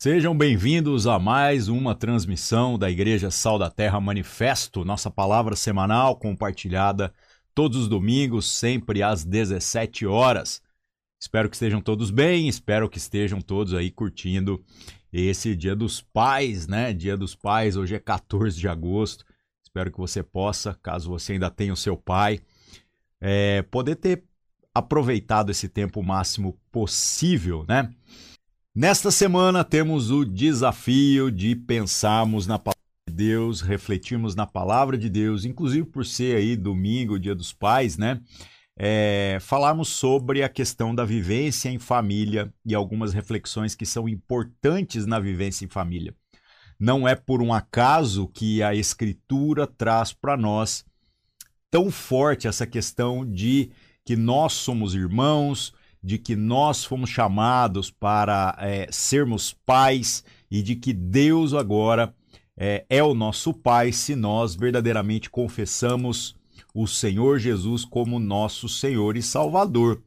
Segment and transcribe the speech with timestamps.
[0.00, 6.14] Sejam bem-vindos a mais uma transmissão da Igreja Sal da Terra Manifesto, nossa palavra semanal
[6.14, 7.12] compartilhada
[7.52, 10.62] todos os domingos, sempre às 17 horas.
[11.20, 14.64] Espero que estejam todos bem, espero que estejam todos aí curtindo
[15.12, 16.92] esse Dia dos Pais, né?
[16.92, 19.24] Dia dos Pais, hoje é 14 de agosto.
[19.64, 22.38] Espero que você possa, caso você ainda tenha o seu pai,
[23.20, 24.22] é, poder ter
[24.72, 27.92] aproveitado esse tempo o máximo possível, né?
[28.80, 32.78] Nesta semana temos o desafio de pensarmos na palavra
[33.08, 37.98] de Deus, refletirmos na palavra de Deus, inclusive por ser aí domingo, dia dos pais,
[37.98, 38.20] né?
[38.78, 45.06] É, falarmos sobre a questão da vivência em família e algumas reflexões que são importantes
[45.06, 46.14] na vivência em família.
[46.78, 50.84] Não é por um acaso que a Escritura traz para nós
[51.68, 53.72] tão forte essa questão de
[54.04, 60.76] que nós somos irmãos, de que nós fomos chamados para é, sermos pais e de
[60.76, 62.14] que Deus agora
[62.56, 66.36] é, é o nosso Pai se nós verdadeiramente confessamos
[66.74, 70.02] o Senhor Jesus como nosso Senhor e Salvador.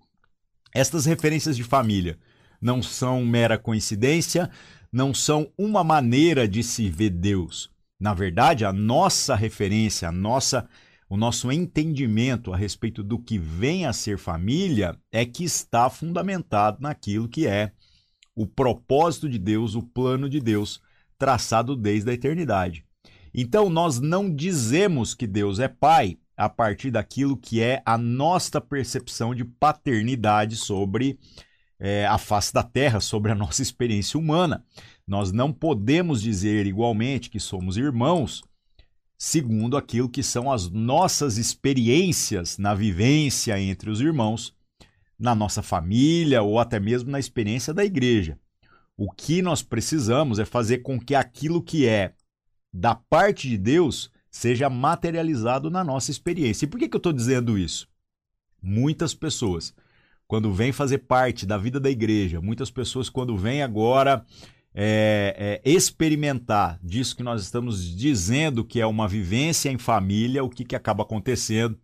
[0.73, 2.17] Estas referências de família
[2.61, 4.49] não são mera coincidência,
[4.91, 7.69] não são uma maneira de se ver Deus.
[7.99, 10.67] Na verdade, a nossa referência, a nossa
[11.11, 16.77] o nosso entendimento a respeito do que vem a ser família é que está fundamentado
[16.79, 17.73] naquilo que é
[18.33, 20.81] o propósito de Deus, o plano de Deus,
[21.17, 22.85] traçado desde a eternidade.
[23.33, 28.61] Então, nós não dizemos que Deus é pai a partir daquilo que é a nossa
[28.61, 31.19] percepção de paternidade sobre
[31.77, 34.63] é, a face da terra, sobre a nossa experiência humana.
[35.05, 38.41] Nós não podemos dizer igualmente que somos irmãos
[39.23, 44.51] segundo aquilo que são as nossas experiências na vivência entre os irmãos,
[45.17, 48.39] na nossa família ou até mesmo na experiência da igreja.
[48.97, 52.15] O que nós precisamos é fazer com que aquilo que é
[52.73, 56.65] da parte de Deus seja materializado na nossa experiência.
[56.65, 57.87] E por que, que eu estou dizendo isso?
[58.59, 59.71] Muitas pessoas,
[60.27, 64.25] quando vêm fazer parte da vida da igreja, muitas pessoas, quando vêm agora
[64.73, 70.49] é, é, experimentar disso que nós estamos dizendo que é uma vivência em família, o
[70.49, 71.77] que, que acaba acontecendo?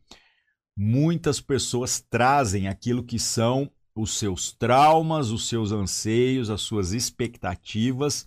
[0.76, 8.26] Muitas pessoas trazem aquilo que são os seus traumas, os seus anseios, as suas expectativas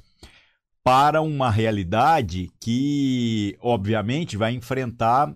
[0.82, 5.34] para uma realidade que, obviamente, vai enfrentar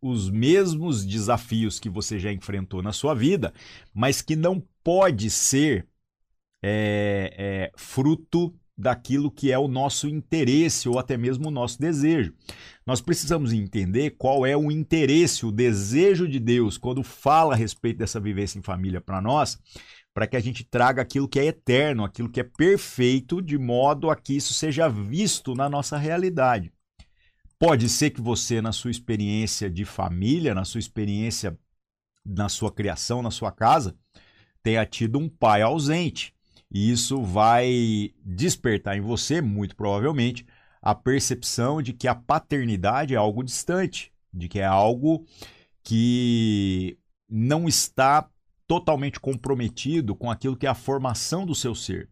[0.00, 3.52] os mesmos desafios que você já enfrentou na sua vida,
[3.92, 5.88] mas que não pode ser
[6.66, 12.32] é, é, fruto daquilo que é o nosso interesse ou até mesmo o nosso desejo.
[12.86, 17.98] Nós precisamos entender qual é o interesse, o desejo de Deus quando fala a respeito
[17.98, 19.58] dessa vivência em família para nós,
[20.14, 24.10] para que a gente traga aquilo que é eterno, aquilo que é perfeito, de modo
[24.10, 26.72] a que isso seja visto na nossa realidade.
[27.58, 31.56] Pode ser que você, na sua experiência de família, na sua experiência
[32.24, 33.94] na sua criação, na sua casa,
[34.62, 36.33] tenha tido um pai ausente
[36.74, 40.44] e isso vai despertar em você, muito provavelmente,
[40.82, 45.24] a percepção de que a paternidade é algo distante, de que é algo
[45.84, 46.98] que
[47.30, 48.28] não está
[48.66, 52.08] totalmente comprometido com aquilo que é a formação do seu ser.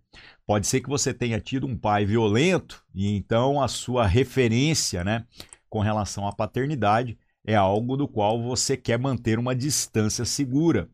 [0.47, 5.27] Pode ser que você tenha tido um pai violento e então a sua referência, né,
[5.69, 10.89] com relação à paternidade é algo do qual você quer manter uma distância segura.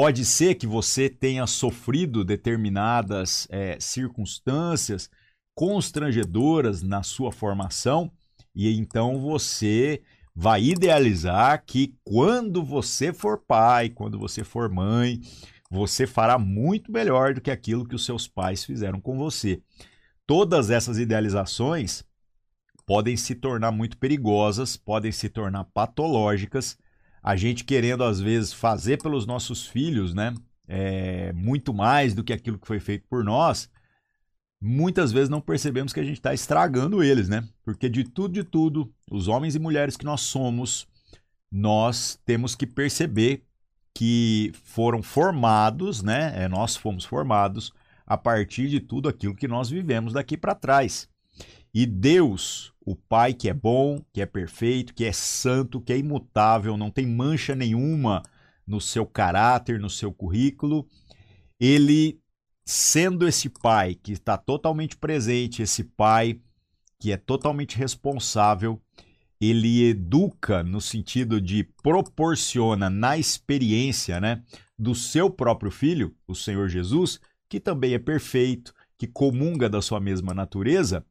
[0.00, 5.10] Pode ser que você tenha sofrido determinadas é, circunstâncias
[5.56, 8.08] constrangedoras na sua formação
[8.54, 10.00] e então você
[10.32, 15.20] vai idealizar que quando você for pai, quando você for mãe,
[15.68, 19.60] você fará muito melhor do que aquilo que os seus pais fizeram com você.
[20.24, 22.04] Todas essas idealizações
[22.86, 26.78] podem se tornar muito perigosas, podem se tornar patológicas
[27.22, 30.34] a gente querendo às vezes fazer pelos nossos filhos, né?
[30.66, 33.70] É, muito mais do que aquilo que foi feito por nós,
[34.60, 37.44] muitas vezes não percebemos que a gente está estragando eles, né?
[37.64, 40.86] Porque de tudo, de tudo, os homens e mulheres que nós somos,
[41.50, 43.42] nós temos que perceber
[43.94, 46.44] que foram formados, né?
[46.44, 47.72] É, nós fomos formados
[48.06, 51.08] a partir de tudo aquilo que nós vivemos daqui para trás.
[51.74, 55.98] E Deus, o Pai que é bom, que é perfeito, que é santo, que é
[55.98, 58.22] imutável, não tem mancha nenhuma
[58.66, 60.88] no seu caráter, no seu currículo,
[61.60, 62.18] ele,
[62.64, 66.40] sendo esse Pai que está totalmente presente, esse Pai
[66.98, 68.80] que é totalmente responsável,
[69.38, 74.42] ele educa no sentido de proporciona na experiência né,
[74.78, 77.20] do seu próprio filho, o Senhor Jesus,
[77.50, 81.04] que também é perfeito, que comunga da sua mesma natureza,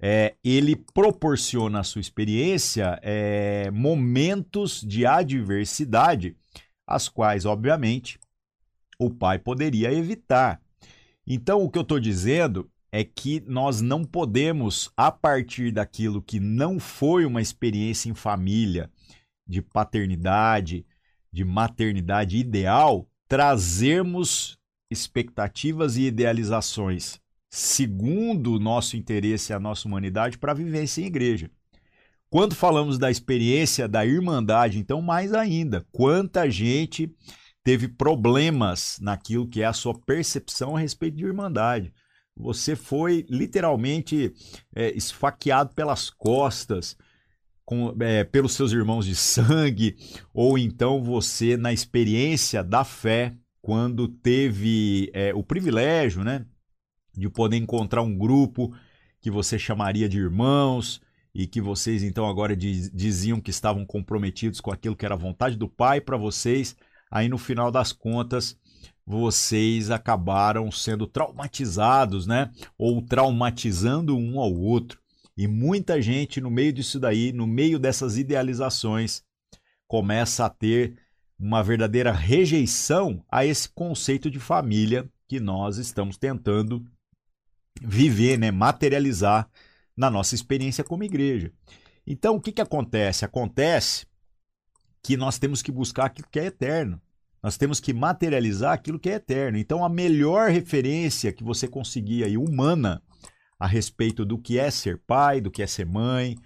[0.00, 6.34] é, ele proporciona à sua experiência é, momentos de adversidade,
[6.86, 8.18] as quais, obviamente,
[8.98, 10.60] o pai poderia evitar.
[11.26, 16.40] Então, o que eu estou dizendo é que nós não podemos, a partir daquilo que
[16.40, 18.90] não foi uma experiência em família,
[19.46, 20.86] de paternidade,
[21.30, 24.58] de maternidade ideal, trazermos
[24.90, 27.20] expectativas e idealizações
[27.50, 31.50] segundo o nosso interesse e a nossa humanidade para a vivência em igreja.
[32.30, 37.12] Quando falamos da experiência da irmandade, então mais ainda, quanta gente
[37.64, 41.92] teve problemas naquilo que é a sua percepção a respeito de irmandade.
[42.36, 44.32] Você foi literalmente
[44.74, 46.96] é, esfaqueado pelas costas
[47.64, 49.96] com, é, pelos seus irmãos de sangue,
[50.32, 56.46] ou então você, na experiência da fé, quando teve é, o privilégio né,
[57.20, 58.74] de poder encontrar um grupo
[59.20, 61.00] que você chamaria de irmãos
[61.34, 65.56] e que vocês então agora diz, diziam que estavam comprometidos com aquilo que era vontade
[65.56, 66.74] do Pai para vocês,
[67.10, 68.58] aí no final das contas
[69.06, 72.50] vocês acabaram sendo traumatizados, né?
[72.78, 75.00] Ou traumatizando um ao outro.
[75.36, 79.22] E muita gente no meio disso daí, no meio dessas idealizações,
[79.88, 80.96] começa a ter
[81.38, 86.84] uma verdadeira rejeição a esse conceito de família que nós estamos tentando
[87.80, 89.48] viver, né, materializar
[89.96, 91.52] na nossa experiência como igreja.
[92.06, 93.24] Então, o que, que acontece?
[93.24, 94.06] Acontece
[95.02, 97.00] que nós temos que buscar aquilo que é eterno.
[97.42, 99.58] Nós temos que materializar aquilo que é eterno.
[99.58, 103.02] Então, a melhor referência que você conseguir aí, humana,
[103.58, 106.36] a respeito do que é ser pai, do que é ser mãe,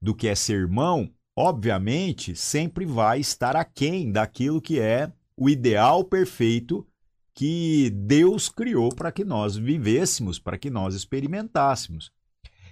[0.00, 6.04] do que é ser irmão, obviamente, sempre vai estar aquém daquilo que é o ideal
[6.04, 6.86] perfeito
[7.34, 12.12] que Deus criou para que nós vivêssemos, para que nós experimentássemos.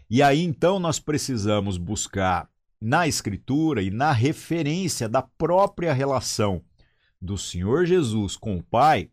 [0.08, 2.48] E aí então nós precisamos buscar
[2.80, 6.62] na Escritura e na referência da própria relação
[7.20, 9.10] do Senhor Jesus com o Pai,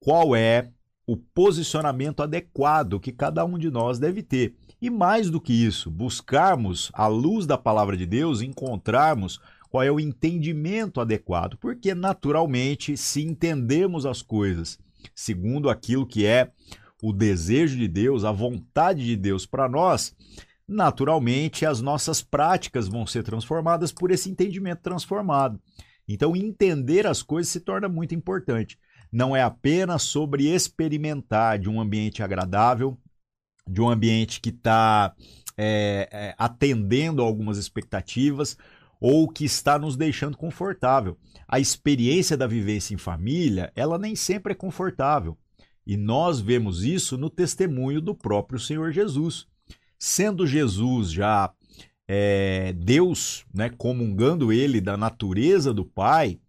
[0.00, 0.70] qual é
[1.06, 4.54] o posicionamento adequado que cada um de nós deve ter.
[4.80, 9.40] E mais do que isso, buscarmos, à luz da palavra de Deus, encontrarmos
[9.74, 14.78] qual é o entendimento adequado, porque naturalmente, se entendemos as coisas
[15.12, 16.52] segundo aquilo que é
[17.02, 20.14] o desejo de Deus, a vontade de Deus para nós,
[20.68, 25.60] naturalmente as nossas práticas vão ser transformadas por esse entendimento transformado.
[26.06, 28.78] Então, entender as coisas se torna muito importante.
[29.10, 32.96] Não é apenas sobre experimentar de um ambiente agradável,
[33.68, 35.16] de um ambiente que está
[35.56, 38.56] é, é, atendendo algumas expectativas
[39.06, 41.18] ou que está nos deixando confortável.
[41.46, 45.36] A experiência da vivência em família, ela nem sempre é confortável.
[45.86, 49.46] E nós vemos isso no testemunho do próprio Senhor Jesus.
[49.98, 51.52] Sendo Jesus já
[52.08, 56.40] é, Deus, né, comungando ele da natureza do Pai,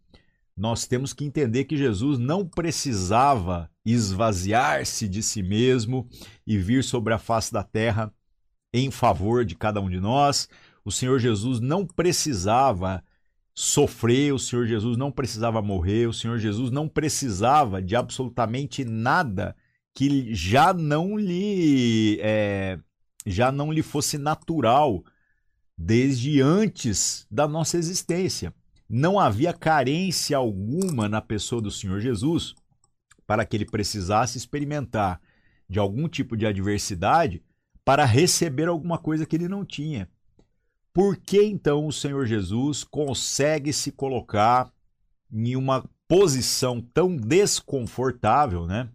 [0.55, 6.07] nós temos que entender que Jesus não precisava esvaziar-se de si mesmo
[6.47, 8.13] e vir sobre a face da terra
[8.73, 10.47] em favor de cada um de nós.
[10.85, 13.03] O Senhor Jesus não precisava
[13.55, 19.55] sofrer, o Senhor Jesus não precisava morrer, o Senhor Jesus não precisava de absolutamente nada
[19.95, 22.77] que já não lhe é,
[23.25, 25.03] já não lhe fosse natural
[25.75, 28.53] desde antes da nossa existência.
[28.87, 32.53] Não havia carência alguma na pessoa do Senhor Jesus
[33.25, 35.19] para que ele precisasse experimentar
[35.67, 37.41] de algum tipo de adversidade
[37.83, 40.07] para receber alguma coisa que ele não tinha.
[40.95, 44.71] Por que então o Senhor Jesus consegue se colocar
[45.29, 48.87] em uma posição tão desconfortável, né?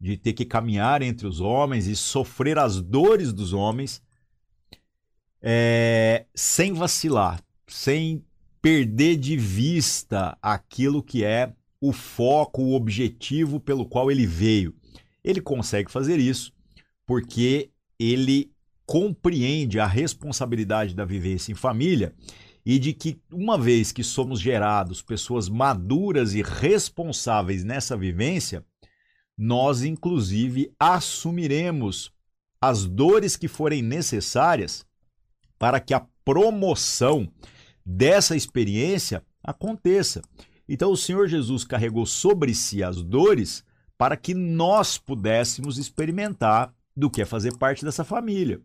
[0.00, 4.02] De ter que caminhar entre os homens e sofrer as dores dos homens,
[5.40, 8.24] é, sem vacilar, sem
[8.60, 14.74] perder de vista aquilo que é o foco, o objetivo pelo qual ele veio.
[15.22, 16.52] Ele consegue fazer isso
[17.06, 18.53] porque ele
[18.86, 22.14] compreende a responsabilidade da vivência em família
[22.64, 28.64] e de que, uma vez que somos gerados pessoas maduras e responsáveis nessa vivência,
[29.36, 32.12] nós, inclusive, assumiremos
[32.60, 34.86] as dores que forem necessárias
[35.58, 37.30] para que a promoção
[37.84, 40.22] dessa experiência aconteça.
[40.66, 43.62] Então o Senhor Jesus carregou sobre si as dores
[43.98, 48.60] para que nós pudéssemos experimentar do que é fazer parte dessa família.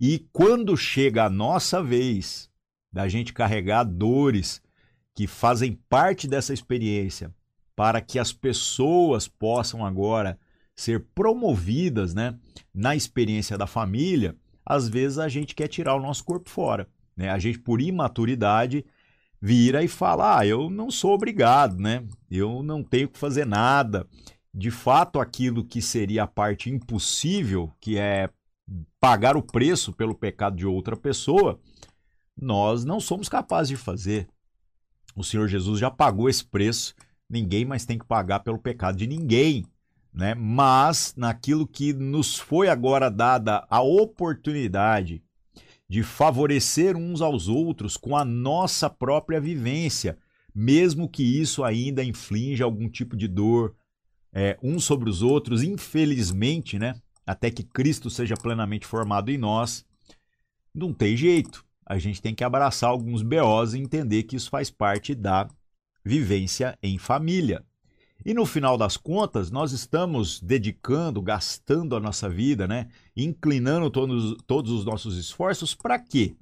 [0.00, 2.50] E quando chega a nossa vez
[2.92, 4.60] da gente carregar dores
[5.14, 7.32] que fazem parte dessa experiência,
[7.76, 10.38] para que as pessoas possam agora
[10.74, 12.36] ser promovidas, né,
[12.72, 14.36] na experiência da família,
[14.66, 17.30] às vezes a gente quer tirar o nosso corpo fora, né?
[17.30, 18.84] A gente por imaturidade
[19.40, 22.02] vira e fala: "Ah, eu não sou obrigado, né?
[22.30, 24.06] Eu não tenho que fazer nada".
[24.52, 28.30] De fato, aquilo que seria a parte impossível, que é
[29.00, 31.60] pagar o preço pelo pecado de outra pessoa,
[32.36, 34.28] nós não somos capazes de fazer.
[35.14, 36.94] O Senhor Jesus já pagou esse preço,
[37.28, 39.64] ninguém mais tem que pagar pelo pecado de ninguém.
[40.12, 40.34] Né?
[40.34, 45.22] Mas naquilo que nos foi agora dada a oportunidade
[45.88, 50.16] de favorecer uns aos outros com a nossa própria vivência,
[50.54, 53.74] mesmo que isso ainda inflinja algum tipo de dor
[54.32, 56.94] é, uns sobre os outros, infelizmente, né?
[57.26, 59.84] Até que Cristo seja plenamente formado em nós,
[60.74, 64.70] não tem jeito a gente tem que abraçar alguns BOs e entender que isso faz
[64.70, 65.48] parte da
[66.04, 67.64] vivência em família.
[68.24, 72.88] E no final das contas, nós estamos dedicando, gastando a nossa vida, né?
[73.14, 76.34] inclinando todos, todos os nossos esforços para quê?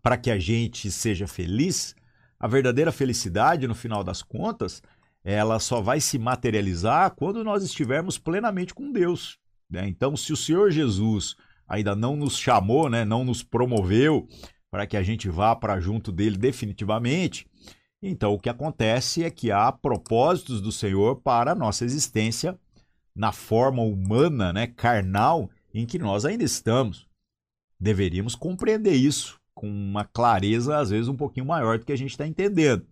[0.00, 1.94] Para que a gente seja feliz.
[2.40, 4.82] A verdadeira felicidade, no final das contas,
[5.22, 9.38] ela só vai se materializar quando nós estivermos plenamente com Deus.
[9.72, 9.88] Né?
[9.88, 11.34] Então, se o Senhor Jesus
[11.66, 14.28] ainda não nos chamou, né, não nos promoveu
[14.70, 17.46] para que a gente vá para junto dele definitivamente.
[18.02, 22.58] Então, o que acontece é que há propósitos do Senhor para a nossa existência
[23.14, 27.06] na forma humana, né, carnal, em que nós ainda estamos.
[27.80, 32.10] Deveríamos compreender isso com uma clareza, às vezes, um pouquinho maior do que a gente
[32.10, 32.86] está entendendo.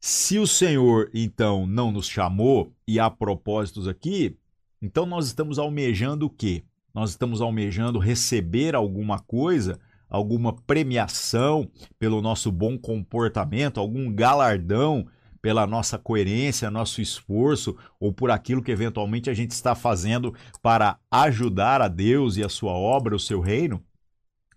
[0.00, 4.36] Se o Senhor, então, não nos chamou e há propósitos aqui,
[4.82, 6.64] então nós estamos almejando o quê?
[6.94, 15.06] nós estamos almejando receber alguma coisa, alguma premiação pelo nosso bom comportamento, algum galardão
[15.40, 20.98] pela nossa coerência, nosso esforço ou por aquilo que eventualmente a gente está fazendo para
[21.10, 23.82] ajudar a Deus e a sua obra, o seu reino,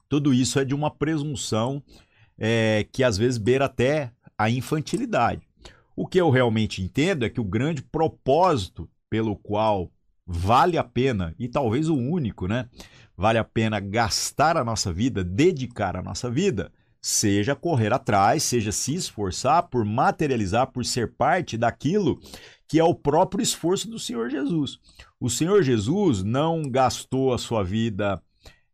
[0.08, 1.82] tudo isso é de uma presunção
[2.38, 5.42] é, que às vezes beira até a infantilidade.
[5.96, 9.90] O que eu realmente entendo é que o grande propósito pelo qual
[10.26, 12.68] vale a pena, e talvez o único, né?
[13.16, 18.72] Vale a pena gastar a nossa vida, dedicar a nossa vida, seja correr atrás, seja
[18.72, 22.20] se esforçar por materializar, por ser parte daquilo
[22.68, 24.80] que é o próprio esforço do Senhor Jesus.
[25.20, 28.22] O Senhor Jesus não gastou a sua vida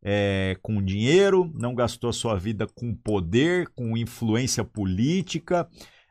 [0.01, 5.67] é, com dinheiro, não gastou a sua vida com poder, com influência política,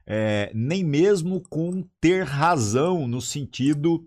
[0.07, 4.07] é, nem mesmo com ter razão no sentido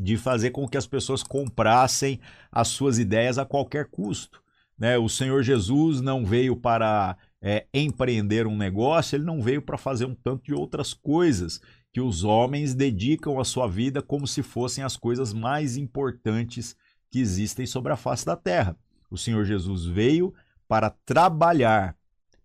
[0.00, 4.42] de fazer com que as pessoas comprassem as suas ideias a qualquer custo.
[4.78, 4.98] Né?
[4.98, 10.04] O Senhor Jesus não veio para é, empreender um negócio, ele não veio para fazer
[10.04, 11.60] um tanto de outras coisas
[11.92, 16.76] que os homens dedicam a sua vida como se fossem as coisas mais importantes
[17.10, 18.76] que existem sobre a face da terra.
[19.10, 20.34] O Senhor Jesus veio
[20.68, 21.96] para trabalhar,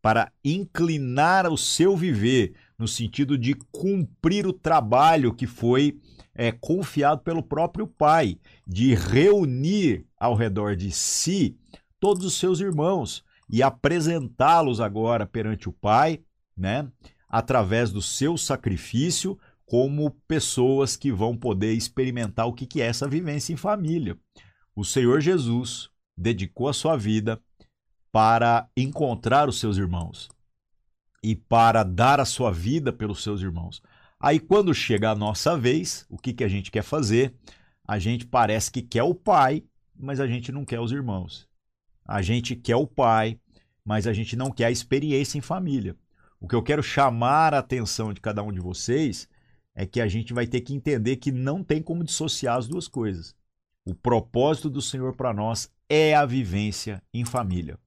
[0.02, 6.02] para inclinar o seu viver, no sentido de cumprir o trabalho que foi
[6.34, 11.56] é, confiado pelo próprio Pai, de reunir ao redor de si
[12.00, 16.22] todos os seus irmãos e apresentá-los agora perante o Pai,
[16.58, 16.92] né,
[17.30, 23.54] através do seu sacrifício, como pessoas que vão poder experimentar o que é essa vivência
[23.54, 24.18] em família.
[24.76, 27.40] O Senhor Jesus dedicou a sua vida
[28.12, 30.28] para encontrar os seus irmãos
[31.24, 33.82] e para dar a sua vida pelos seus irmãos.
[34.20, 37.34] Aí quando chega a nossa vez, o que, que a gente quer fazer?
[37.88, 39.64] A gente parece que quer o pai,
[39.96, 41.48] mas a gente não quer os irmãos.
[42.06, 43.40] A gente quer o pai,
[43.84, 45.96] mas a gente não quer a experiência em família.
[46.40, 49.28] O que eu quero chamar a atenção de cada um de vocês
[49.76, 52.88] é que a gente vai ter que entender que não tem como dissociar as duas
[52.88, 53.36] coisas.
[53.86, 57.78] O propósito do Senhor para nós é a vivência em família.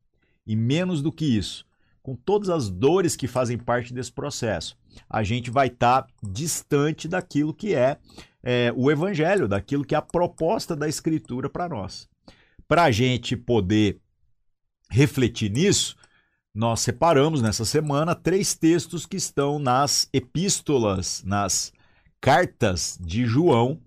[0.46, 1.66] E menos do que isso,
[2.04, 4.76] com todas as dores que fazem parte desse processo,
[5.08, 7.96] a gente vai estar tá distante daquilo que é,
[8.42, 12.06] é, o evangelho, daquilo que é a proposta da Escritura para nós.
[12.68, 13.98] Para a gente poder
[14.90, 15.96] refletir nisso,
[16.54, 21.72] nós separamos nessa semana três textos que estão nas epístolas, nas
[22.20, 23.80] cartas de João,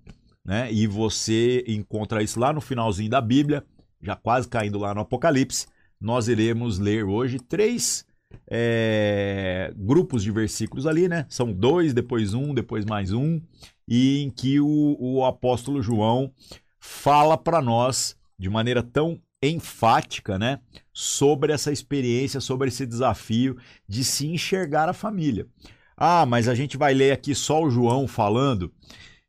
[0.43, 0.74] né?
[0.74, 3.63] E você encontra isso lá no finalzinho da Bíblia,
[4.01, 5.67] já quase caindo lá no Apocalipse.
[6.01, 8.07] Nós iremos ler hoje três
[8.50, 11.25] é, grupos de versículos ali, né?
[11.29, 13.41] São dois, depois um, depois mais um,
[13.88, 16.31] e em que o, o apóstolo João
[16.79, 20.60] fala para nós de maneira tão enfática, né,
[20.91, 23.55] sobre essa experiência, sobre esse desafio
[23.88, 25.48] de se enxergar a família.
[25.96, 28.72] Ah, mas a gente vai ler aqui só o João falando.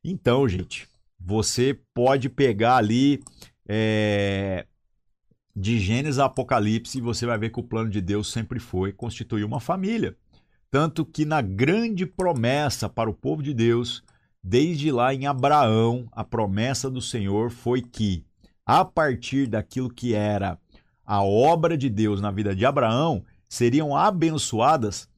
[0.03, 0.89] Então, gente,
[1.21, 3.21] Você pode pegar ali
[3.69, 4.67] é,
[5.61, 9.43] de Gênesis a Apocalipse você vai ver que o plano de Deus sempre foi constituir
[9.43, 10.17] uma família.
[10.71, 14.05] Tanto que na grande promessa para o povo de Deus,
[14.43, 18.25] desde lá em Abraão, a promessa do Senhor foi que,
[18.65, 20.61] a partir daquilo que era
[21.05, 25.09] a obra de Deus na vida de Abraão, seriam abençoadas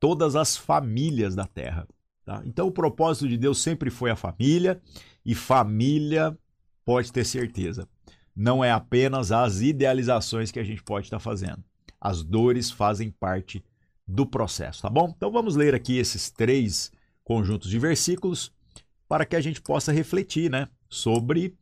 [0.00, 1.86] todas as famílias da terra.
[2.24, 2.42] Tá?
[2.44, 4.80] Então, o propósito de Deus sempre foi a família,
[5.24, 6.36] e família,
[6.84, 7.88] pode ter certeza,
[8.34, 11.62] não é apenas as idealizações que a gente pode estar fazendo.
[12.00, 13.64] As dores fazem parte
[14.06, 15.12] do processo, tá bom?
[15.16, 18.52] Então vamos ler aqui esses três conjuntos de versículos
[19.08, 21.54] para que a gente possa refletir, né, sobre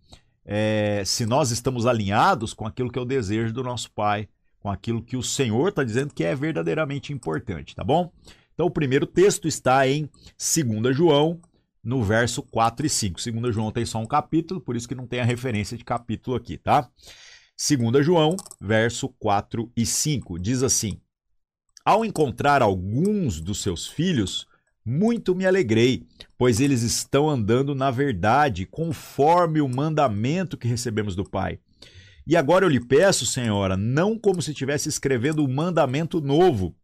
[0.44, 4.70] é, se nós estamos alinhados com aquilo que é o desejo do nosso Pai, com
[4.70, 8.12] aquilo que o Senhor está dizendo que é verdadeiramente importante, tá bom?
[8.54, 10.08] Então o primeiro texto está em
[10.82, 11.40] 2 João,
[11.82, 13.20] no verso 4 e 5.
[13.40, 16.36] 2 João tem só um capítulo, por isso que não tem a referência de capítulo
[16.36, 16.88] aqui, tá?
[17.56, 21.00] 2 João, verso 4 e 5, diz assim:
[21.84, 24.46] Ao encontrar alguns dos seus filhos,
[24.84, 31.28] muito me alegrei, pois eles estão andando na verdade, conforme o mandamento que recebemos do
[31.28, 31.58] Pai.
[32.26, 36.74] E agora eu lhe peço, Senhora, não como se estivesse escrevendo um mandamento novo,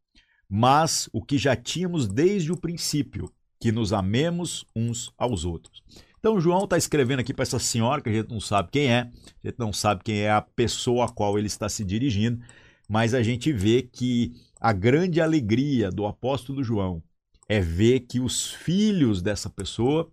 [0.49, 5.83] mas o que já tínhamos desde o princípio, que nos amemos uns aos outros.
[6.19, 9.01] Então, João está escrevendo aqui para essa senhora, que a gente não sabe quem é,
[9.01, 12.45] a gente não sabe quem é a pessoa a qual ele está se dirigindo,
[12.89, 17.03] mas a gente vê que a grande alegria do apóstolo João
[17.49, 20.11] é ver que os filhos dessa pessoa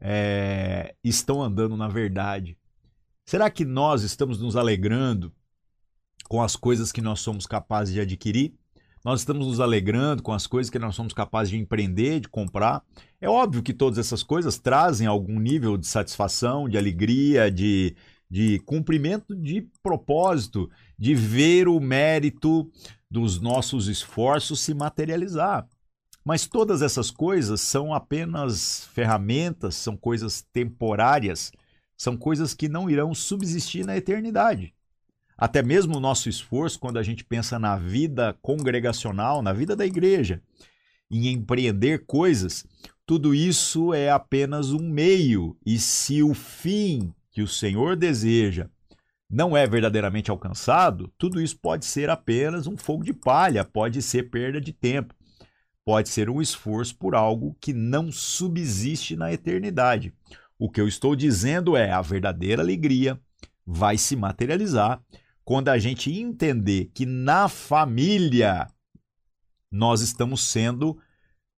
[0.00, 2.56] é, estão andando na verdade.
[3.24, 5.32] Será que nós estamos nos alegrando
[6.28, 8.54] com as coisas que nós somos capazes de adquirir?
[9.04, 12.82] Nós estamos nos alegrando com as coisas que nós somos capazes de empreender, de comprar.
[13.20, 17.94] É óbvio que todas essas coisas trazem algum nível de satisfação, de alegria, de,
[18.30, 22.70] de cumprimento de propósito, de ver o mérito
[23.10, 25.66] dos nossos esforços se materializar.
[26.24, 31.50] Mas todas essas coisas são apenas ferramentas, são coisas temporárias,
[31.96, 34.74] são coisas que não irão subsistir na eternidade.
[35.38, 39.86] Até mesmo o nosso esforço, quando a gente pensa na vida congregacional, na vida da
[39.86, 40.42] igreja,
[41.08, 42.66] em empreender coisas,
[43.06, 45.56] tudo isso é apenas um meio.
[45.64, 48.68] E se o fim que o Senhor deseja
[49.30, 54.30] não é verdadeiramente alcançado, tudo isso pode ser apenas um fogo de palha, pode ser
[54.30, 55.14] perda de tempo,
[55.84, 60.12] pode ser um esforço por algo que não subsiste na eternidade.
[60.58, 63.20] O que eu estou dizendo é a verdadeira alegria
[63.64, 65.00] vai se materializar
[65.48, 68.66] quando a gente entender que na família
[69.72, 71.00] nós estamos sendo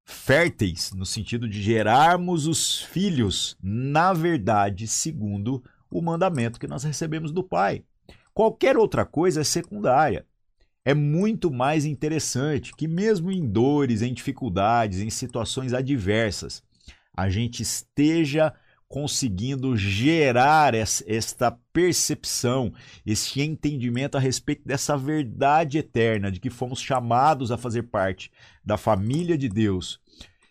[0.05, 7.33] férteis, no sentido de gerarmos os filhos, na verdade, segundo o mandamento que nós recebemos
[7.33, 7.83] do Pai.
[8.33, 10.25] Qualquer outra coisa é secundária.
[10.85, 16.63] É muito mais interessante que, mesmo em dores, em dificuldades, em situações adversas,
[17.13, 18.55] a gente esteja
[18.91, 22.73] conseguindo gerar esta percepção,
[23.07, 28.33] este entendimento a respeito dessa verdade eterna, de que fomos chamados a fazer parte
[28.65, 30.01] da família de Deus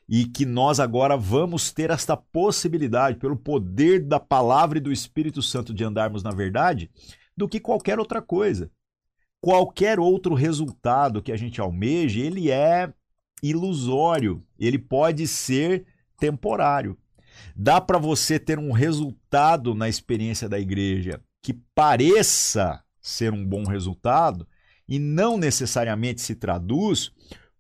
[0.08, 5.42] e que nós agora vamos ter esta possibilidade, pelo poder da palavra e do Espírito
[5.42, 6.90] Santo, de andarmos na verdade,
[7.36, 8.72] do que qualquer outra coisa.
[9.42, 12.92] Qualquer outro resultado que a gente almeje, ele é
[13.44, 15.86] ilusório, ele pode ser
[16.18, 16.98] temporário.
[17.56, 23.64] Dá para você ter um resultado na experiência da igreja que pareça ser um bom
[23.64, 24.48] resultado
[24.88, 27.12] e não necessariamente se traduz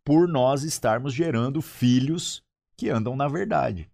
[0.04, 2.42] por nós estarmos gerando filhos
[2.76, 3.90] que andam na verdade.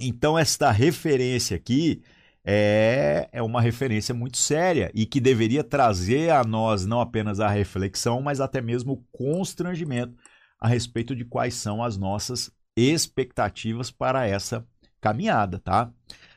[0.00, 2.02] Então, esta referência aqui
[2.44, 7.48] é, é uma referência muito séria e que deveria trazer a nós não apenas a
[7.48, 10.16] reflexão, mas até mesmo o constrangimento
[10.58, 14.66] a respeito de quais são as nossas expectativas para essa
[15.02, 15.92] caminhada, tá?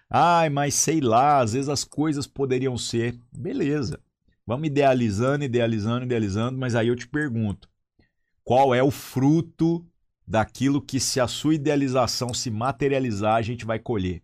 [0.10, 3.18] Ai, mas sei lá, às vezes as coisas poderiam ser.
[3.32, 4.00] Beleza.
[4.46, 7.70] Vamos idealizando, idealizando, idealizando, mas aí eu te pergunto:
[8.44, 9.86] qual é o fruto
[10.28, 14.22] daquilo que, se a sua idealização se materializar, a gente vai colher?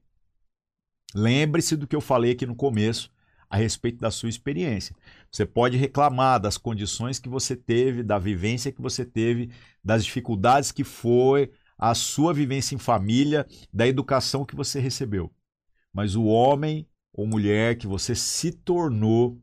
[1.14, 3.12] Lembre-se do que eu falei aqui no começo
[3.50, 4.96] a respeito da sua experiência.
[5.30, 9.52] Você pode reclamar das condições que você teve, da vivência que você teve,
[9.84, 11.52] das dificuldades que foi,
[11.82, 15.34] a sua vivência em família, da educação que você recebeu.
[15.92, 19.42] Mas o homem ou mulher que você se tornou,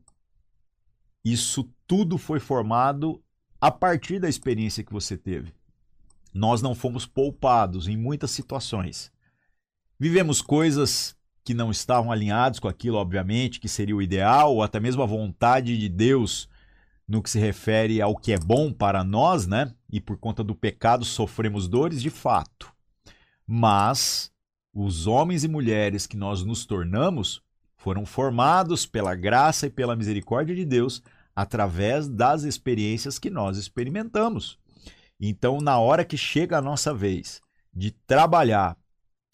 [1.23, 3.21] isso tudo foi formado
[3.59, 5.53] a partir da experiência que você teve.
[6.33, 9.11] Nós não fomos poupados em muitas situações.
[9.99, 14.79] Vivemos coisas que não estavam alinhados com aquilo, obviamente, que seria o ideal, ou até
[14.79, 16.47] mesmo a vontade de Deus
[17.09, 19.73] no que se refere ao que é bom para nós, né?
[19.91, 22.71] E por conta do pecado sofremos dores, de fato.
[23.47, 24.31] Mas
[24.71, 27.41] os homens e mulheres que nós nos tornamos
[27.75, 31.01] foram formados pela graça e pela misericórdia de Deus
[31.35, 34.59] através das experiências que nós experimentamos.
[35.19, 37.41] Então, na hora que chega a nossa vez
[37.73, 38.77] de trabalhar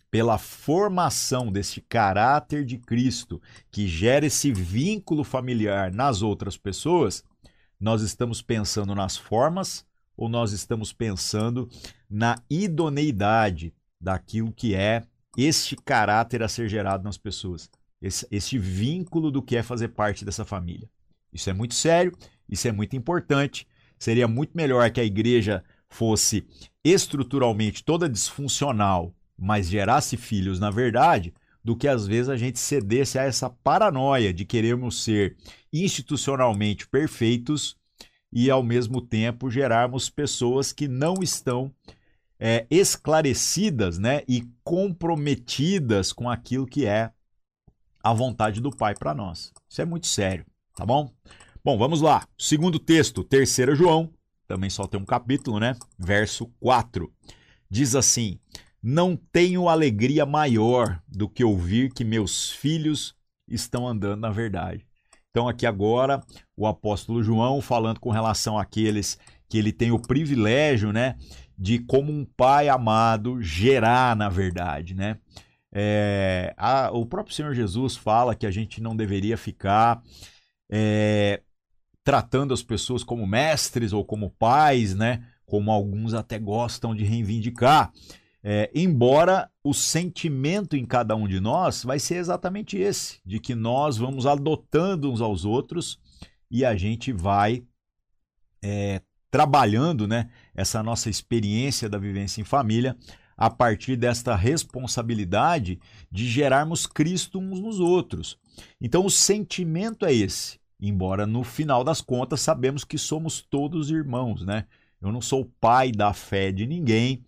[0.10, 7.22] pela formação desse caráter de Cristo que gera esse vínculo familiar nas outras pessoas,
[7.80, 9.86] nós estamos pensando nas formas
[10.18, 11.70] ou nós estamos pensando
[12.10, 15.04] na idoneidade daquilo que é
[15.38, 17.70] este caráter a ser gerado nas pessoas,
[18.02, 20.90] esse, esse vínculo do que é fazer parte dessa família.
[21.34, 22.18] Isso é muito sério,
[22.50, 23.68] isso é muito importante.
[24.00, 26.48] Seria muito melhor que a igreja fosse
[26.84, 31.34] estruturalmente toda disfuncional, mas gerasse filhos na verdade,
[31.64, 35.36] do que às vezes a gente cedesse a essa paranoia de querermos ser
[35.84, 37.76] institucionalmente perfeitos
[38.32, 41.72] e ao mesmo tempo gerarmos pessoas que não estão
[42.40, 47.12] é, esclarecidas né, e comprometidas com aquilo que é
[48.04, 49.52] a vontade do Pai para nós.
[49.68, 51.12] Isso é muito sério, tá bom?
[51.64, 52.28] Bom, vamos lá.
[52.38, 54.14] Segundo texto, 3 João,
[54.48, 55.76] também só tem um capítulo, né?
[55.98, 57.12] Verso 4.
[57.70, 58.40] Diz assim:
[58.84, 63.16] Não tenho alegria maior do que ouvir que meus filhos
[63.48, 64.86] estão andando na verdade.
[65.36, 66.24] Então, aqui agora,
[66.56, 69.20] o apóstolo João falando com relação àqueles
[69.50, 71.18] que ele tem o privilégio, né,
[71.58, 75.18] de como um pai amado gerar na verdade, né?
[75.74, 80.02] É, a, o próprio Senhor Jesus fala que a gente não deveria ficar
[80.72, 81.42] é,
[82.02, 85.22] tratando as pessoas como mestres ou como pais, né?
[85.46, 87.92] Como alguns até gostam de reivindicar.
[88.48, 93.56] É, embora o sentimento em cada um de nós vai ser exatamente esse, de que
[93.56, 96.00] nós vamos adotando uns aos outros
[96.52, 97.64] e a gente vai
[98.62, 102.96] é, trabalhando né, essa nossa experiência da vivência em família
[103.36, 105.80] a partir desta responsabilidade
[106.12, 108.38] de gerarmos Cristo uns nos outros.
[108.80, 114.46] Então o sentimento é esse, embora no final das contas sabemos que somos todos irmãos,
[114.46, 114.66] né?
[115.02, 117.26] Eu não sou pai da fé de ninguém,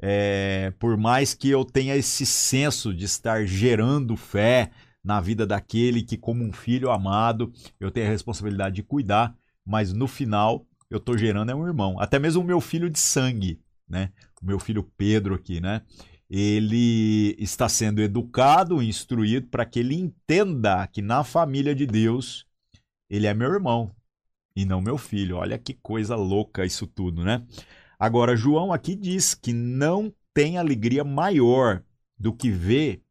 [0.00, 4.70] é, por mais que eu tenha esse senso de estar gerando fé
[5.02, 9.34] na vida daquele que, como um filho amado, eu tenho a responsabilidade de cuidar,
[9.64, 11.98] mas no final eu estou gerando é um irmão.
[12.00, 14.10] Até mesmo o meu filho de sangue, né?
[14.40, 15.82] O meu filho Pedro aqui, né?
[16.30, 22.46] Ele está sendo educado, instruído para que ele entenda que na família de Deus
[23.08, 23.90] ele é meu irmão
[24.54, 25.36] e não meu filho.
[25.36, 27.46] Olha que coisa louca isso tudo, né?
[27.98, 31.82] Agora, João aqui diz que não tem alegria maior
[32.16, 33.02] do que ver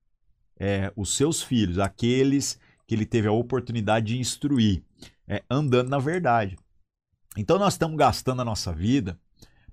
[0.58, 4.82] é, os seus filhos, aqueles que ele teve a oportunidade de instruir,
[5.28, 6.58] é, andando na verdade.
[7.36, 9.19] Então, nós estamos gastando a nossa vida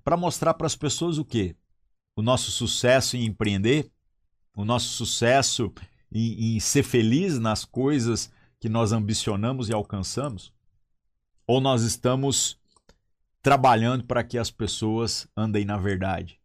[0.03, 1.55] para mostrar para as pessoas o quê?
[2.15, 3.89] O nosso sucesso em empreender,
[4.55, 5.73] o nosso sucesso
[6.11, 10.53] em, em ser feliz nas coisas que nós ambicionamos e alcançamos?
[11.47, 12.59] Ou nós estamos
[13.45, 16.39] trabalhando para que as pessoas andem na verdade.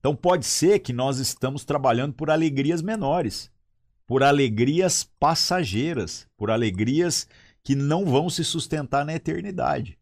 [0.00, 3.48] Então pode ser que nós estamos trabalhando por alegrias menores,
[4.08, 7.28] por alegrias passageiras, por alegrias
[7.62, 9.96] que não vão se sustentar na eternidade.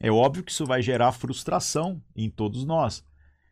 [0.00, 3.04] É óbvio que isso vai gerar frustração em todos nós.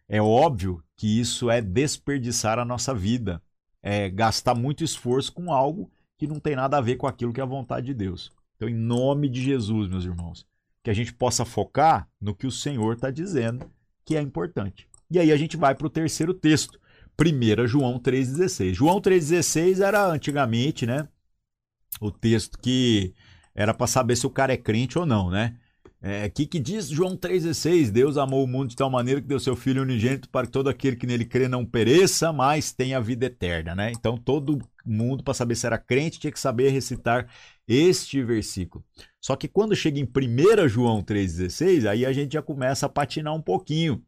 [0.09, 3.43] É óbvio que isso é desperdiçar a nossa vida,
[3.83, 7.41] é gastar muito esforço com algo que não tem nada a ver com aquilo que
[7.41, 8.33] é a vontade de Deus.
[8.57, 10.51] Então, em nome de Jesus, meus irmãos,
[10.83, 13.71] que a gente possa focar no que o Senhor está dizendo
[14.05, 14.89] que é importante.
[15.11, 16.81] E aí a gente vai para o terceiro texto,
[17.21, 18.75] 1 João 3,16.
[18.75, 21.07] João 3,16 era antigamente, né?
[22.01, 23.15] O texto que
[23.55, 25.57] era para saber se o cara é crente ou não, né?
[26.05, 27.91] É, que, que diz João 3,16?
[27.91, 30.69] Deus amou o mundo de tal maneira que deu seu Filho unigênito para que todo
[30.69, 33.93] aquele que nele crê não pereça, mas tenha vida eterna, né?
[33.93, 37.29] Então todo mundo, para saber se era crente, tinha que saber recitar
[37.69, 38.85] este versículo.
[39.23, 43.33] Só que quando chega em 1 João 3,16, aí a gente já começa a patinar
[43.33, 44.03] um pouquinho,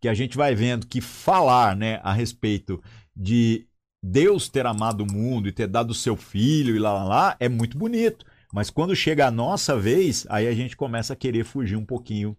[0.00, 2.82] que a gente vai vendo que falar né, a respeito
[3.14, 3.66] de
[4.02, 7.36] Deus ter amado o mundo e ter dado o seu filho e lá, lá, lá,
[7.38, 8.24] é muito bonito.
[8.54, 12.34] Mas quando chega a nossa vez, aí a gente começa a querer fugir um pouquinho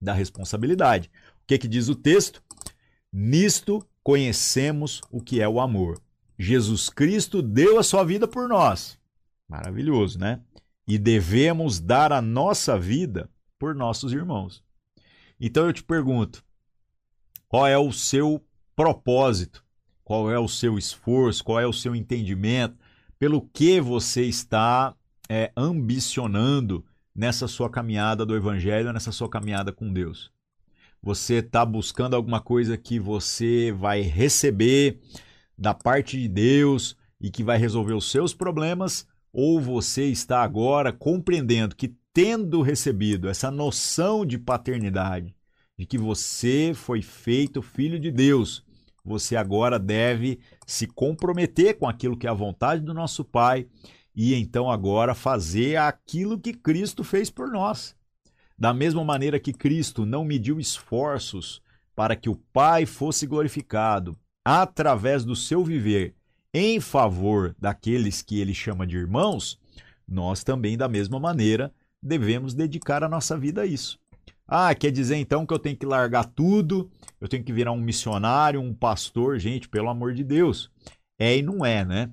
[0.00, 1.10] da responsabilidade.
[1.42, 2.42] O que, que diz o texto?
[3.10, 5.98] Nisto conhecemos o que é o amor.
[6.38, 8.98] Jesus Cristo deu a sua vida por nós.
[9.48, 10.40] Maravilhoso, né?
[10.90, 14.62] E devemos dar a nossa vida por nossos irmãos.
[15.38, 16.42] Então eu te pergunto:
[17.48, 19.64] qual é o seu propósito?
[20.02, 21.44] Qual é o seu esforço?
[21.44, 22.76] Qual é o seu entendimento?
[23.20, 24.96] pelo que você está
[25.28, 26.82] é, ambicionando
[27.14, 30.32] nessa sua caminhada do Evangelho, nessa sua caminhada com Deus.
[31.02, 34.98] Você está buscando alguma coisa que você vai receber
[35.56, 40.92] da parte de Deus e que vai resolver os seus problemas, ou você está agora
[40.92, 45.34] compreendendo que, tendo recebido essa noção de paternidade,
[45.78, 48.64] de que você foi feito filho de Deus,
[49.04, 53.66] você agora deve se comprometer com aquilo que é a vontade do nosso Pai
[54.14, 57.96] e então agora fazer aquilo que Cristo fez por nós.
[58.58, 61.62] Da mesma maneira que Cristo não mediu esforços
[61.94, 66.14] para que o Pai fosse glorificado através do seu viver
[66.52, 69.58] em favor daqueles que ele chama de irmãos,
[70.06, 73.98] nós também, da mesma maneira, devemos dedicar a nossa vida a isso.
[74.46, 77.80] Ah, quer dizer então que eu tenho que largar tudo, eu tenho que virar um
[77.80, 79.38] missionário, um pastor?
[79.38, 80.70] Gente, pelo amor de Deus.
[81.16, 82.10] É e não é, né?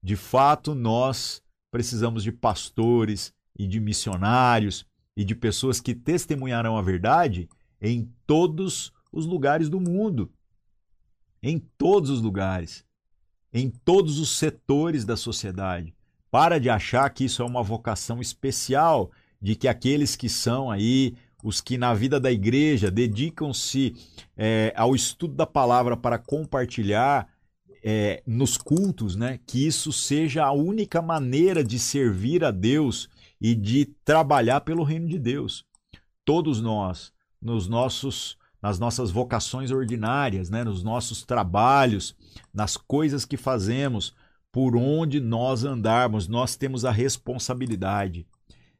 [0.00, 6.82] De fato, nós precisamos de pastores e de missionários e de pessoas que testemunharão a
[6.82, 7.48] verdade
[7.80, 10.30] em todos os lugares do mundo.
[11.42, 12.84] Em todos os lugares.
[13.52, 15.94] Em todos os setores da sociedade.
[16.30, 19.10] Para de achar que isso é uma vocação especial,
[19.42, 23.94] de que aqueles que são aí os que na vida da igreja dedicam-se
[24.36, 27.28] é, ao estudo da palavra para compartilhar
[27.82, 29.40] é, nos cultos, né?
[29.46, 33.08] Que isso seja a única maneira de servir a Deus
[33.40, 35.64] e de trabalhar pelo reino de Deus.
[36.24, 40.64] Todos nós, nos nossos, nas nossas vocações ordinárias, né?
[40.64, 42.14] Nos nossos trabalhos,
[42.52, 44.14] nas coisas que fazemos,
[44.52, 48.26] por onde nós andarmos, nós temos a responsabilidade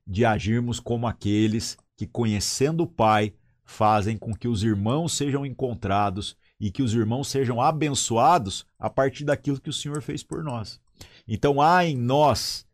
[0.07, 6.37] de agirmos como aqueles que, conhecendo o Pai, fazem com que os irmãos sejam encontrados
[6.59, 10.81] e que os irmãos sejam abençoados a partir daquilo que o Senhor fez por nós.
[11.27, 12.67] Então há em nós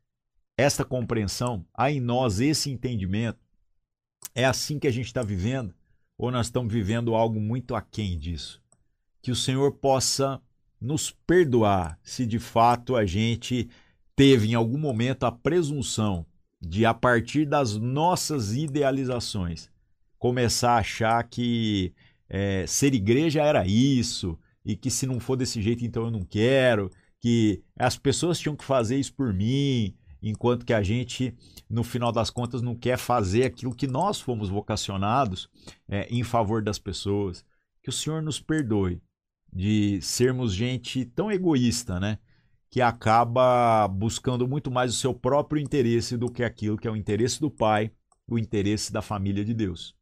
[0.57, 3.39] esta compreensão, há em nós esse entendimento.
[4.35, 5.75] É assim que a gente está vivendo,
[6.19, 8.63] ou nós estamos vivendo algo muito aquém disso?
[9.23, 10.41] Que o Senhor possa
[10.81, 13.69] nos perdoar se de fato a gente
[14.15, 16.25] teve em algum momento a presunção
[16.61, 19.71] de, a partir das nossas idealizações,
[20.19, 21.93] começar a achar que
[22.29, 26.25] é, ser igreja era isso, e que se não for desse jeito, então eu não
[26.25, 29.95] quero, que as pessoas tinham que fazer isso por mim,
[30.29, 31.35] enquanto que a gente,
[31.69, 35.49] no final das contas, não quer fazer aquilo que nós fomos vocacionados
[35.89, 37.45] é, em favor das pessoas.
[37.83, 39.01] Que o Senhor nos perdoe
[39.53, 42.19] de sermos gente tão egoísta, né?
[42.69, 46.97] que acaba buscando muito mais o seu próprio interesse do que aquilo que é o
[46.97, 47.91] interesse do Pai,
[48.27, 49.95] o interesse da família de Deus.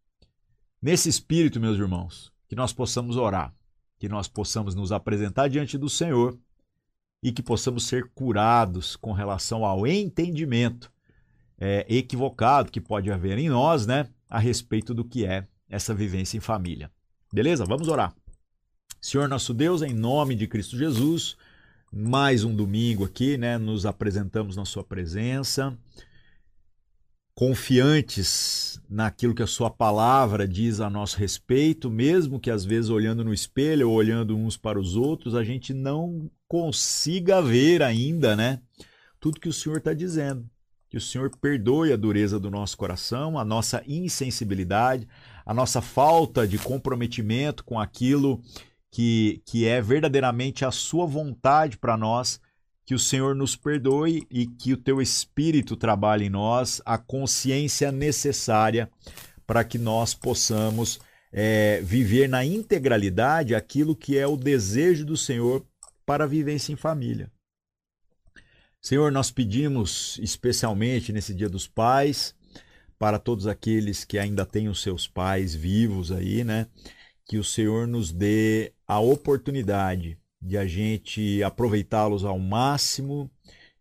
[0.80, 3.54] Nesse espírito, meus irmãos, que nós possamos orar,
[3.98, 6.38] que nós possamos nos apresentar diante do Senhor
[7.24, 10.92] e que possamos ser curados com relação ao entendimento
[11.58, 16.36] é, equivocado que pode haver em nós, né, a respeito do que é essa vivência
[16.36, 16.90] em família.
[17.32, 17.64] Beleza?
[17.64, 18.14] Vamos orar.
[19.00, 21.34] Senhor nosso Deus, em nome de Cristo Jesus,
[21.90, 23.56] mais um domingo aqui, né?
[23.56, 25.76] Nos apresentamos na Sua presença,
[27.34, 33.24] confiantes naquilo que a Sua palavra diz a nosso respeito, mesmo que às vezes olhando
[33.24, 38.60] no espelho ou olhando uns para os outros, a gente não consiga ver ainda, né?
[39.18, 40.48] Tudo que o Senhor está dizendo.
[40.88, 45.08] Que o Senhor perdoe a dureza do nosso coração, a nossa insensibilidade,
[45.44, 48.40] a nossa falta de comprometimento com aquilo
[48.92, 52.40] que, que é verdadeiramente a sua vontade para nós,
[52.84, 57.90] que o Senhor nos perdoe e que o teu Espírito trabalhe em nós a consciência
[57.90, 58.90] necessária
[59.46, 61.00] para que nós possamos
[61.32, 65.66] é, viver na integralidade aquilo que é o desejo do Senhor
[66.04, 67.30] para a vivência em família.
[68.80, 72.34] Senhor, nós pedimos especialmente nesse Dia dos Pais,
[72.98, 76.66] para todos aqueles que ainda têm os seus pais vivos aí, né?
[77.26, 83.30] Que o Senhor nos dê a oportunidade de a gente aproveitá-los ao máximo,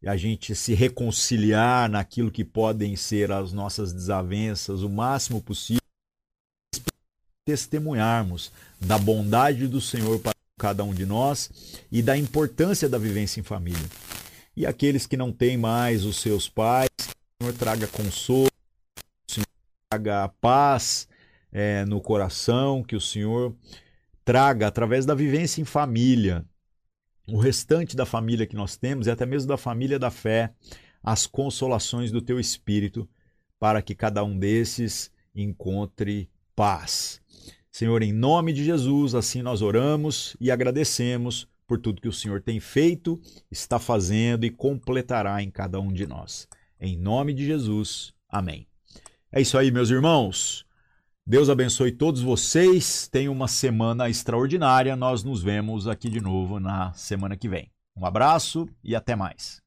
[0.05, 5.81] a gente se reconciliar naquilo que podem ser as nossas desavenças o máximo possível,
[7.45, 8.49] testemunharmos
[8.79, 11.51] da bondade do Senhor para cada um de nós
[11.91, 13.89] e da importância da vivência em família.
[14.55, 18.49] E aqueles que não têm mais os seus pais, que o Senhor traga consolo,
[19.27, 19.47] que o Senhor
[19.89, 21.09] traga paz
[21.51, 23.53] é, no coração, que o Senhor
[24.23, 26.45] traga, através da vivência em família,
[27.27, 30.53] o restante da família que nós temos e até mesmo da família da fé,
[31.01, 33.07] as consolações do teu espírito,
[33.59, 37.21] para que cada um desses encontre paz.
[37.71, 42.41] Senhor, em nome de Jesus, assim nós oramos e agradecemos por tudo que o Senhor
[42.41, 46.47] tem feito, está fazendo e completará em cada um de nós.
[46.79, 48.13] Em nome de Jesus.
[48.29, 48.67] Amém.
[49.31, 50.65] É isso aí, meus irmãos.
[51.25, 53.07] Deus abençoe todos vocês.
[53.07, 54.93] Tenham uma semana extraordinária.
[54.93, 57.71] Nós nos vemos aqui de novo na semana que vem.
[57.95, 59.62] Um abraço e até mais.